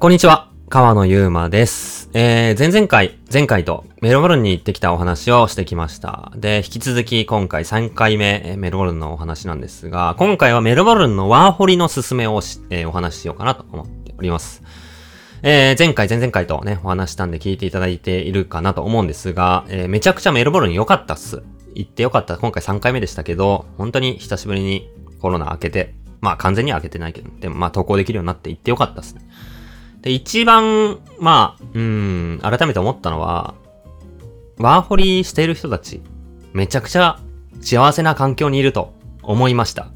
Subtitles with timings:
[0.00, 0.48] こんにちは。
[0.68, 2.08] 川野ゆうまです。
[2.14, 6.30] えー、前々回、前回とメルボルンに行ってきたお話をしてきました。
[6.36, 14.62] で、引き続き今回3回目、えメルボルンのお話なんですが、今回はメルボルンのワーホリのすすめをし、えーお話ししようかなと思っております。
[15.42, 21.42] えー、前回、前々回とね、お話したんで聞いていただいているかなと思うんですが、えーめちゃくちゃメルボルン良かったっす。
[21.74, 22.38] 行って良かった。
[22.38, 24.88] 今回3回目でしたけど、本当に久しぶりに
[25.20, 29.22] コロナ明けて、まあ完全には明けてないけど、でもまあ投稿できるようになって行って良かったっすね。
[30.02, 33.54] で、一番、まあ、うん、改めて思ったのは、
[34.58, 36.00] ワーホリしている人たち、
[36.52, 37.18] めちゃくちゃ
[37.60, 39.88] 幸せな環境にいると思いました。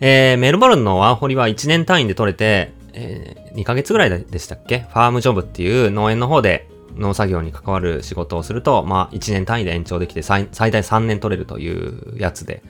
[0.00, 4.80] えー、メルボルンのワーホリは1年単位で取れて、えー、2ヶ月ぐらいでしたっけ？
[4.80, 12.62] ファームジョブっていう農園の方で農作業に関わる仕事をすると、まあ1年単位で延長できて最最大3年取れるというやつで、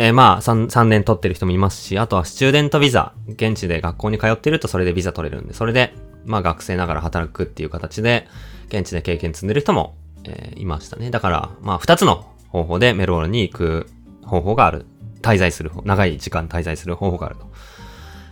[0.00, 5.92] えーまあ3、3年取ってる人もいますし、あとはスチューデントビザ、現地で学校に通ってるとそれでビザ取れるんで、それで、
[6.24, 8.28] まあ学生ながら働くっていう形で、
[8.68, 11.10] 現地で経験積んでる人も、えーいましたね。
[11.10, 13.88] だから、まあ2つの方法でメルボルに行く
[14.24, 14.86] 方法がある。
[15.20, 17.50] 滞在する方、長い時間滞在する方法があると。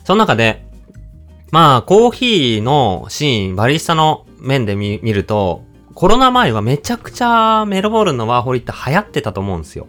[0.05, 0.65] その中で、
[1.51, 9.89] まあ、コーヒーのシーン、バリスタの面で見ると、コロナ前はめちゃくちゃメルボールのワーホリって流行ってたと思うんですよ。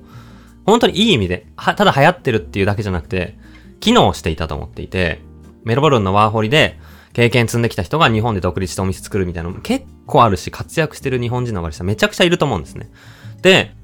[0.68, 3.38] 本当にいい意味で、は、ただ流行ってるっていうだけじゃなくて、
[3.80, 5.22] 機能していたと思っていて、
[5.64, 6.78] メルボルンのワーホリで
[7.14, 12.90] 経験積んできた人が日本で独立してお店作るみたいなのも結構あるし、活躍してる日本人のバリスタめちゃくちゃいると思うんですね。
[13.42, 13.77] で、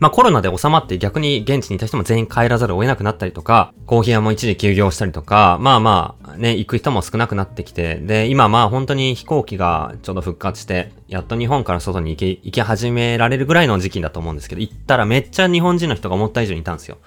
[0.00, 16.98] まあコロナで収まって逆に現地にいた人も全員帰らざるを得なくなったりとか、コーヒー屋も一時休業したりとか、まあまあね、行く人も少なくなってきて、で、今まあ本当に飛行機がちょうど復活して、やっと日本から外に行き、行き始められるぐらいの時期だと思うんですけど、行ったらめっちゃ日本人の人が思った以上にいたんですよ。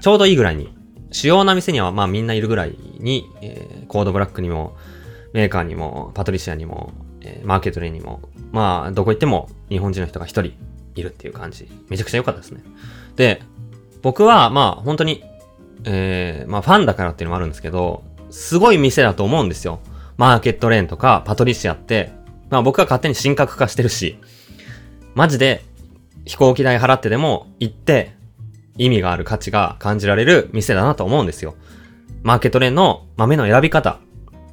[0.00, 0.74] ちょうどいいぐらいに。
[1.10, 4.76] 主要な店にはまあみんないるぐらいに、えーコードブラックにも、
[5.34, 8.22] メーカーにも、パトリシアにも、えーマーケットレイにも、
[8.52, 10.52] まあ、どこ行っても日本人の人が一人
[10.94, 11.68] いるっていう感じ。
[11.88, 12.62] めちゃくちゃ良かったですね。
[13.16, 13.42] で、
[14.02, 15.24] 僕はまあ本当に、
[15.84, 19.80] えー、まあファンだからっていうのもあるんですけど、すごい店だと思うんですよ。
[20.16, 22.12] マーケットレーンとかパトリシアって、
[22.50, 24.18] まあ僕は勝手に神格化してるし、
[25.14, 25.64] マジで
[26.24, 28.14] 飛行機代払ってでも行って
[28.78, 31.54] 意味がある価値が感じられる店だなと思うんですよ。
[32.22, 33.98] マーケットレーンの豆の選び方。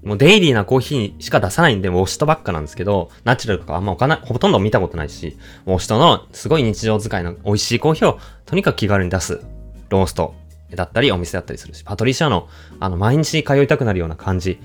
[0.03, 9.41] もうデイリーなコーヒーしか出さないんで、ウォシトばっかなんですけど、ナチュラルとかあんま置かない、ほとんど見たことないし、ウォシュトのすごい日常使いの美味しいコーヒーをとにかく気軽に出す
[9.89, 10.35] ロースト
[10.73, 12.47] だったりお店だったりするし、パトリシアの
[12.79, 14.59] あの毎日通いたくなるような感じ、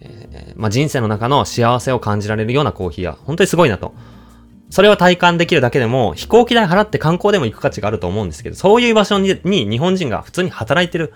[0.00, 3.94] えーまあ、人生の中の幸せを感じられるようなコーヒーは本当にすごいなと。
[4.70, 11.12] それを体感できるだけでも、飛行機代払って観光でも行く価値があると思うんですけど、そういう場所にに日本人が普通に働いてる。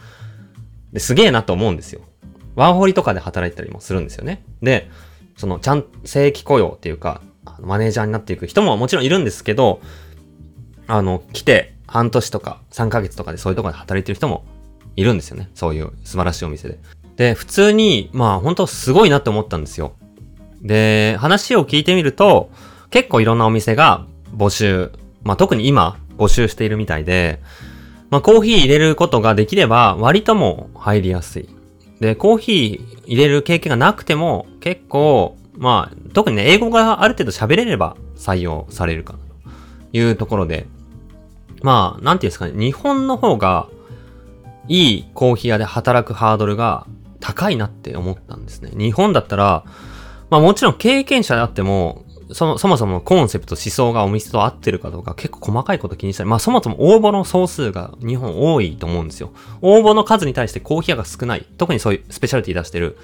[0.92, 2.02] ですげえなと思うんですよ。
[2.56, 4.44] ワーホリとかで働いたりもするんですよね。
[4.62, 4.91] で、
[5.37, 7.20] その、ちゃん、正規雇用っていうか、
[7.60, 9.81] マネージャーになっていく人ももちろんいるんですけど、
[10.87, 14.44] あの、来て半年とか3ヶ月とかでそういうとこで働いてる人も
[14.97, 15.50] いるんですよね。
[15.54, 16.78] そういう素晴らしいお店で。
[17.16, 19.94] で、普通に、まあ本当すごいなって思ったんですよ。
[20.62, 22.50] で、話を聞いてみると、
[22.91, 24.06] 結構いろんなお店が
[24.37, 27.41] 募集、まあ特に今募集しているみたいで、
[28.10, 31.48] まあコーヒー入れることができれば割とも入りやすい。
[32.00, 40.66] で、コーヒー入れる経験がなくても結構、まあ特にね、英語がある程度喋れれば採用されるかなというところで、
[41.62, 43.69] まあ、なんていうんですかね、日本の方が
[44.69, 46.87] いいコーヒー屋で働くハードルが
[47.21, 48.71] 高いなって思ったんですね。
[48.76, 49.65] 日本だったら、
[50.28, 52.03] まあもちろん経験者であっても、
[52.34, 59.30] その、そもそもコンセプト、思想がお店と合ってるかどうか結構細かいこと気にしたり、まあそもそも応募の総数が日本多いと思うんですよ。
[59.62, 61.46] 応募の数に対してコーヒー屋が少ない。
[61.56, 62.98] 特にそういうスペシャリティ出してる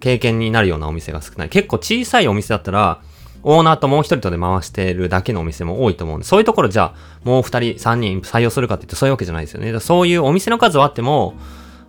[0.00, 1.50] 経験になるようなお店が少ない。
[1.50, 3.02] 結構小さいお店だったら、
[3.42, 9.78] オーナーともう一人とで回してるだけのお店も多いと思うんで、そういうところじゃあ、もう二人、三人採用するかって言ってそういうわけじゃないですよね。
[9.80, 11.34] そういうお店の数はあっても、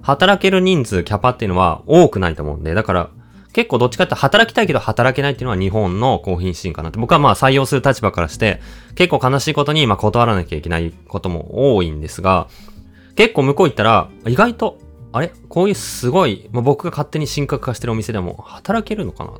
[0.01, 3.09] 働ける人数、キャパっていうのは多くないと思うんで、だから、
[3.55, 6.99] 結構どっちかって働きたいけど働けないっていうのは日本のコーヒーシーンかなって。
[6.99, 8.59] 僕はまあ採用する立場からして、
[8.95, 12.49] 結構悲しいことにま断らなきゃいけないことも多いんですが、
[13.15, 14.77] 結構向こう行ったら、意外と、
[15.13, 15.31] あれ？
[15.47, 19.31] こういうすごい、まあ、僕が勝手に神格化してるお店でも働けるのかな？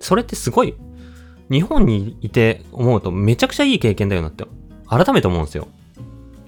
[0.00, 0.74] それってすごい、
[1.50, 4.46] 日本にいて思うとめちゃくちゃいい経験だよなって、
[4.88, 5.68] 改めて思うんですよ。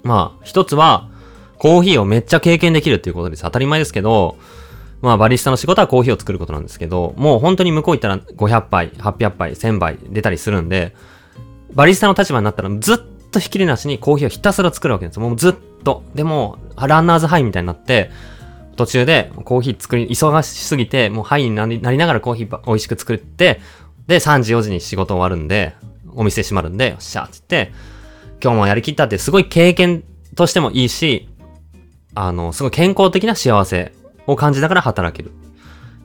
[0.01, 1.11] まあ、一つは、
[1.59, 3.43] コーヒーをめっちゃ経験できるっていうことです。
[3.43, 4.39] 当たり前ですけど、
[5.01, 10.95] まあ、バリスタの仕事はコーヒーを作ることなんですけど、もう本当に向こう行ったら500杯、800杯、1000杯出たりするんで、
[11.73, 12.97] バリスタの立場になったらずっ
[13.31, 15.19] とひきりなしにコーヒーをひたすら作るわけです。
[15.19, 15.53] もうずっ
[15.83, 16.03] と。
[16.15, 18.09] でも、ランナーズハイみたいになって、
[18.75, 23.61] 途中でコーヒー作り、忙しすぎて、もうハイになりなりながらコーヒー美味しく作って、
[24.07, 25.75] で、3時4時に仕事終わるんで、
[26.15, 27.73] お店閉まるんで、よっしゃって言って、
[28.41, 30.03] 今日もやりきったってすごい経験
[30.35, 31.29] としてもいいし、
[32.15, 33.93] あの、すごい健康的な幸せ
[34.27, 35.31] を感じながら働ける。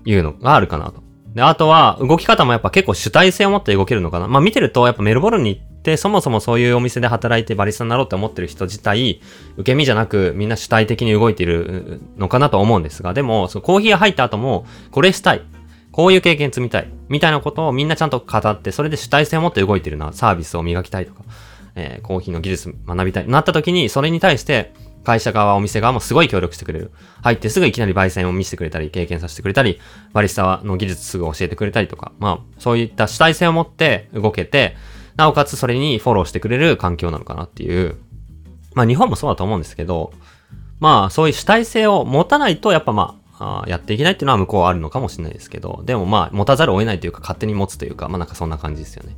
[0.04, 1.02] いうのがあるかなと。
[1.34, 4.28] で、あとは、動き方もやっぱ結構主体性を持って動けるのかな。
[4.28, 9.20] まあ見てると、やっぱメルボルンに行って、そもそもそういうお店で働いてバリスタになろうって思ってる人自体、
[9.56, 15.42] 受け身じゃなくみんな主体的に動いているのかなと思うんですが、でも、そのコーヒー入った後も、これしたい。
[15.90, 16.88] こういう経験積みたい。
[17.08, 20.12] みたいなことをみんなちゃんと語って、それで主体性を持って動いてるな。
[20.12, 21.22] サービスを磨きたいとか、
[21.76, 23.28] えー、コーヒーの技術学びたい。
[23.28, 24.72] なった時に、それに対して、
[25.04, 26.92] 会社側、お店側もすごい協力してくれる。
[27.22, 29.80] 入ってすぐいきなり焙煎を見せてくれたり、経験させてくれたり、
[30.12, 34.76] バリスタの技術すぐ教えてくれたりとか、まあ、そういった主体性を持って動けて、
[35.16, 37.96] なおかつそれにフォローしてくれる環境なのかなっていう。
[38.74, 40.12] まあ、日本もそうだと思うんですけど、
[40.80, 49.16] まあ、そういう主体性を持たないと、やっぱまあ、あやっていけないっていうのは向こうはあるのかもしれないですけど、でもまあ、持たざるを得ないというか、勝手に持つというか、まあなんかそんな感じですよね。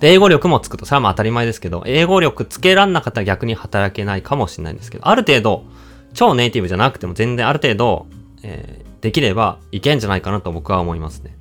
[0.00, 5.64] で、英語力もつくと、それはまあ当たり前ですけど、英語力つけらんなかったら逆に働けないかもしれないんですけど、ある程度、
[6.12, 8.06] 超ネイティブじゃなくても全然ある程度、
[8.42, 11.36] えー、できればいけんじゃないかなと僕は思いますね。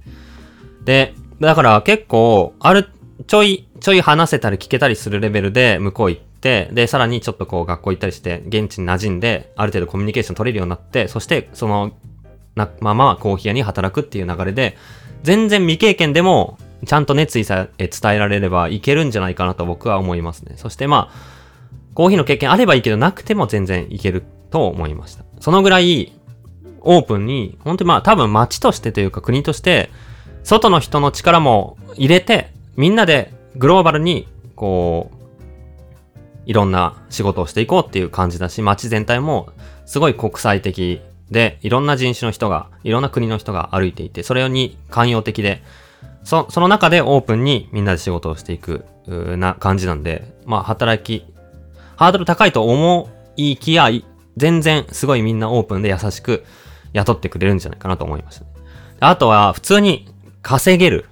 [0.84, 2.90] で、だから結構、ある、
[3.28, 11.92] ちょい、ちょい話せたり聞けたりするレベルで向こう行って、で、さらにちょっとこう学校行ったりして、現地に馴染んで、ある程度コミュニケーション取れるようになって、そしてその、
[12.56, 14.78] な、ままコーヒー屋に働くっていう流れで、
[15.24, 20.56] 全然未経験でもちゃんと熱意さえ伝えられればいけるんじゃないかなと僕は思いますね。
[20.58, 25.24] そしてまあ、コーヒーの経験あればいいけどなくても全然いけると思いました。
[25.40, 26.14] そのぐらい
[26.82, 29.90] オープンに、本当にまあ多分街としてというか国として、
[30.44, 35.18] 外の人の力も入れて、みんなでグローバルに、こう、
[36.46, 39.50] いろんな仕事をしていこうっていう感じだし、街全体も
[39.86, 41.02] すごい国際的
[41.32, 45.64] で、いろんな人種の人が、いろんな国の人が歩いていて、それに寛容的で、
[46.24, 51.26] そ、その中でオープンにみんなで仕事をしていく、な感じなんで、まあ働き、
[51.96, 53.90] ハードル高いと思いきや、
[54.38, 56.44] 全然すごいみんなオープンで優しく
[56.94, 60.08] 雇ってくれるんじゃないかなと思いました、あとは普通に
[60.42, 61.06] 稼げる。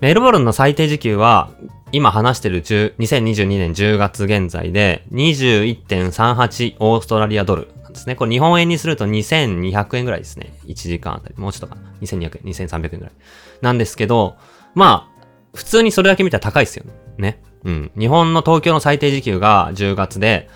[0.00, 1.50] メルボルンの最低時給は、
[1.92, 8.16] 今話してる10 2022年10月現在で21.38オーストラリアドルんですね。
[8.16, 10.54] これ日本円にすると2200円ぐらいですね。
[10.66, 11.34] 1時間あたり。
[11.36, 11.76] もうちょっとか。
[12.00, 13.12] 2200円、2300円ぐらい。
[13.60, 14.36] なんですけど、
[14.74, 16.92] まあ、普通にそれだけ見たら高いですよね。
[17.18, 17.42] ね。
[17.64, 17.90] うん。
[17.98, 20.48] 日本の東京の最低時給が10月で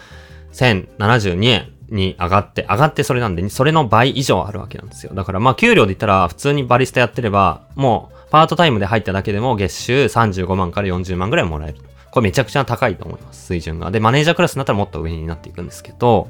[0.53, 5.15] 1072円に上がって、上がってそれなんで、それの倍以上あるわけなんですよ。
[5.15, 11.79] だからまあ給料で言ったら普通にバリスタやってれば、もうパートタイムで入っただけでも月収35万から40万ぐらいもらえる。
[12.11, 13.47] これめちゃくちゃ高いと思います。
[13.47, 13.91] 水準が。
[13.91, 16.29] で、マネージャークラスになったらもっと上になっていくんですけど、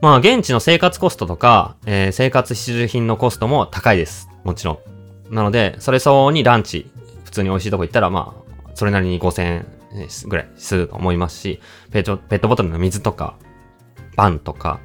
[0.00, 4.28] まあ現地の生活コストとか、えー、生活必需品のコストも高いです。
[4.44, 4.80] もちろ
[5.30, 5.34] ん。
[5.34, 6.90] なので、それ相応にランチ、
[7.24, 8.34] 普通に美味しいとこ行ったら、ま
[8.66, 9.66] あ、それなりに5000円
[10.26, 11.60] ぐらいすると思いますし、
[11.92, 13.36] ペット、ボトルの水とか、
[14.16, 14.80] パンとか、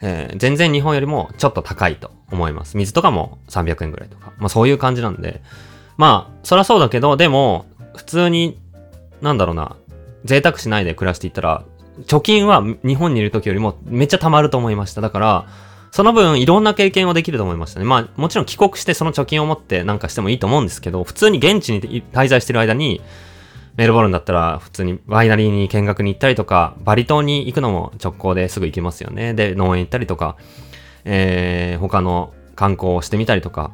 [0.00, 2.76] えー、全然日本よりもちょっと高いと思います。
[2.76, 4.32] 水とかも300円ぐらいとか。
[4.38, 5.42] まあそういう感じなんで。
[5.96, 8.58] まあ、そりゃそうだけど、でも、普通に、
[9.20, 9.76] なんだろうな、
[10.24, 11.64] 贅沢しないで暮らしていったら、
[12.06, 15.00] 貯金は日本にいる時よりもめっちゃ貯まると思いました。
[15.00, 15.46] だから、
[15.90, 17.86] その分いろんな経験をできると思いましたね。
[17.86, 23.00] まあもちろん帰国してその貯金を持ってなんかしてもいいと思うんですけど、普通に現地に滞在してる間に、
[23.76, 29.34] メルボルンだったら普通にワイナリーに見学に行ったりとか、バリ島に行くのも直行ですぐ行けますよね。
[29.34, 30.36] で、農園行ったりとか、
[31.04, 33.72] えー、他の観光をしてみたりとか、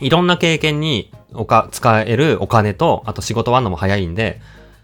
[0.00, 4.40] いろんな経験におか使えるお金と、あと仕事終わるのも早いんで、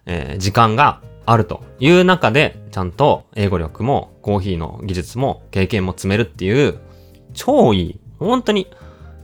[0.07, 1.01] えー、時間が
[1.31, 6.79] あるという中で、ちゃんと英語力もコーヒーの技術も経験も積めるっていう、
[7.35, 8.01] 超いい。
[8.19, 8.63] 本当に、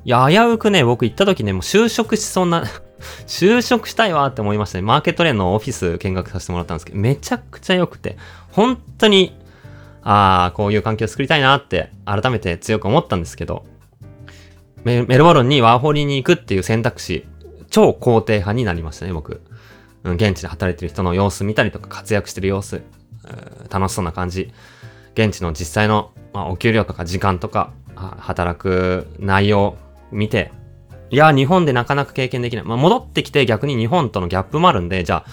[0.05, 2.65] いや、危うくね、僕行った時ね、もう就職しそうな
[3.27, 4.83] 就職したいわって思いましたね。
[4.83, 8.19] マーケットレーンのオフィス見学させてもらったんですけど、めちゃくちゃ良くて、
[8.53, 9.35] 本当に、
[10.03, 13.65] ああ、こういう環境を作りたいなって改めて強く思ったんですけど、
[14.85, 17.27] メルボルンにワーホリに行くっていう選択肢、
[17.71, 19.41] 超肯定派になりましたね、僕。
[20.05, 22.83] 現地で働いてる人の様子見たりとか活躍してる様子、
[23.71, 24.53] 楽しそうな感じ、
[25.15, 29.77] 現地の実際の、まあ、お給料とか時間とか、働く内容
[30.11, 30.53] 見て、
[31.11, 32.65] いや、日本でなかなか経験できない。
[32.65, 35.31] まあ、戻ってきて逆に日本とのギャップもあるんで、じゃあ、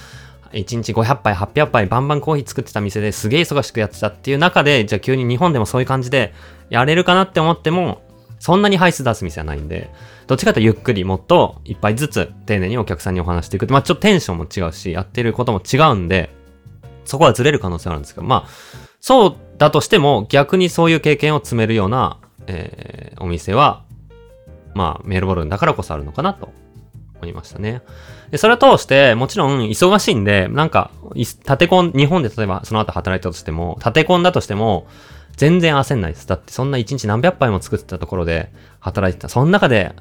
[0.53, 6.33] 1日500杯、800杯、バンバンコーヒー作ってた店ですげえ忙しくやってたっていう中で、じゃあ急に日本でもそういう感じで
[6.69, 8.01] やれるかなって思っても、
[8.41, 9.89] そんなに配数出す店はないんで、
[10.27, 13.67] どっちかというとゆっくりもっと一杯ずつ丁寧にお客さんにお話していく。
[13.67, 16.29] まあちょっとテンションも違うし、やってることも違うんで、
[17.05, 18.49] そこはずれる可能性あるんですけど、まあ、
[18.99, 22.17] そうだとしても逆にそういう経験を積めるような
[22.47, 23.83] えー、お店は、
[24.73, 26.51] まあ、メールボルンだからこそあるのかなと
[27.15, 27.81] 思いましたね。
[28.31, 34.87] で、それを通して、もちろん忙しいんで、なんか、立て込ん、日本で例えばその後働いたとしても、立て込んだとしても、
[35.41, 36.27] 全然焦んないです。
[36.27, 39.27] だってそんな1日何百杯も作ってたところで働いてた。
[39.27, 39.95] その中で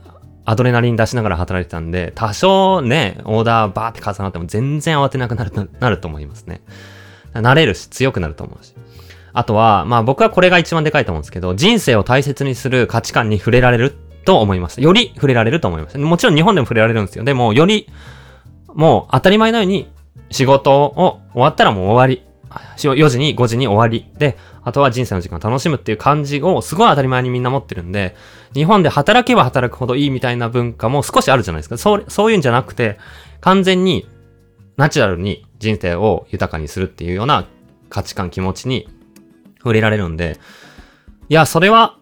[0.44, 6.60] アドレナリン出しながら働いてたんで、多少ね、オーダーバーって重なっても全然慌てなくなる、なると思いますね。
[7.32, 8.74] 慣れるし、強くなると思うし。
[9.32, 13.94] あとは、まあ僕はこれが一番でかいと思うんですけど、人生を大切にする価値観に触れられる
[14.26, 14.82] と思いました。
[14.82, 15.98] より触れられると思いました。
[15.98, 17.24] もちろん日本でも触れられるんですよ。
[17.24, 17.88] でも、より、
[18.74, 19.90] もう当たり前のように
[20.30, 22.26] 仕事を終わったらもう終わり。
[22.76, 24.10] 4時に5時に終わり。
[24.18, 28.14] で、あとは人生の時間を楽しむっていう感じをすごい当たり前にみんな持ってるんで、
[28.52, 31.78] 日本で働けば働くほどいいみたいな文化も少しあるじゃないですか。
[31.78, 32.98] そう、そういうんじゃなくて、
[33.40, 34.08] 完全に
[34.76, 37.46] ナチュラルに人生を豊かにするっていうような
[37.88, 38.88] 価値観、気持ちに
[39.58, 40.38] 触れられるんで、
[41.28, 41.96] いや、それは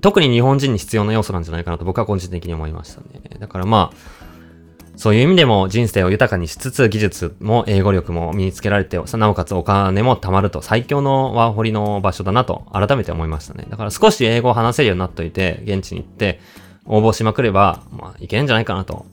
[0.00, 3.20] 特に日本人に必要な要素なんじゃないかなと僕は個人的に思いましたね。
[3.38, 3.96] だからまあ、
[5.00, 13.64] そういう意味でも人生を豊かにしつつ技術も英語力も身につけられて、なおかつお金も貯まると最強のワーホリの場所だなと改めて思いましたね。
[13.70, 16.38] だから少し英語を話せるようになっといて、現地に行って
[16.84, 19.06] 応募しまくれば、まあいけるんじゃないかなと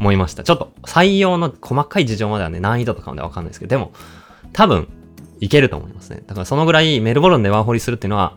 [0.00, 0.42] 思いました。
[0.42, 3.92] ちょっと採用の細かい事情まではね、難易度とかまでわかんないですけど、でも
[4.52, 4.88] 多分
[5.38, 6.24] いけると思いますね。
[6.26, 8.36] だからそのぐらいメルボルンでワーホリするっていうのは、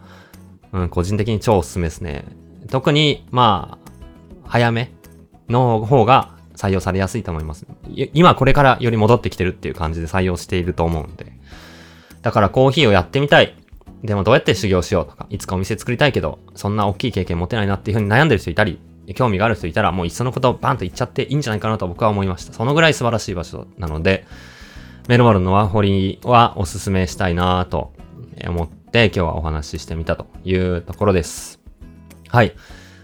[0.71, 2.25] うん、個人的に超おすすめですね。
[2.69, 3.91] 特に、まあ、
[4.47, 4.93] 早め
[5.49, 7.65] の方が採用されやすいと思います。
[8.13, 11.33] 今これからより戻ってきてるっていう感じで採用していると思うんで。
[12.21, 13.55] だからコーヒーをやってみたい。
[14.03, 18.79] でもどうやって修行しようとか、いつかお店作りたいけど、そんな大きい経験持てないなっていう風に悩んでる人いたり、
[19.15, 22.53] 興味がある人いたら、もういっそのことバンと言っちゃっていいんじゃないかなと僕は思いました。
[22.53, 24.25] そのぐらい素晴らしい場所なので、
[25.07, 27.93] メルボルのワーホリはおすすめしたいなと
[28.47, 31.59] 思って今日はお話ししてみたというところです。
[32.27, 32.53] はい。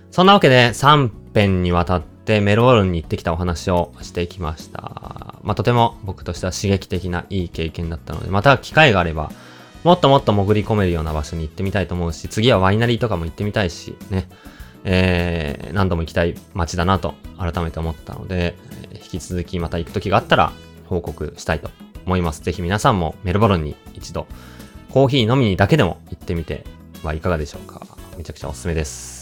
[0.09, 4.81] そんなわけで3編にわたってってメルボルンに行ってきたお話をしてきました。
[5.43, 9.31] まあ、とても僕としては刺激的ないい経験だったので、また機会があれば、
[9.85, 14.27] もっともっと潜り込めるような場所に行ってみたいと思うし、次はワイナリーとかも行ってみたいし、ね、
[14.83, 18.55] えー、何度も行きたい街だなと改めて思ったので、
[18.95, 20.51] 引き続きまた行く時があったら
[20.87, 21.69] 報告したいと
[22.05, 22.41] 思います。
[22.41, 24.27] ぜひ皆さんもメルボルンに一度、
[24.89, 26.65] コーヒー飲みにだけでも行ってみて
[27.03, 27.87] はいかがでしょうか。
[28.17, 29.16] めちゃくちゃおすすめです。